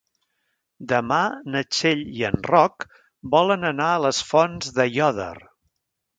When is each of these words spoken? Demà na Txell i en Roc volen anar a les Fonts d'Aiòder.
Demà 0.91 1.19
na 1.55 1.61
Txell 1.75 2.01
i 2.21 2.25
en 2.31 2.39
Roc 2.47 2.87
volen 3.37 3.69
anar 3.71 3.93
a 3.93 4.01
les 4.07 4.25
Fonts 4.33 4.75
d'Aiòder. 4.81 5.31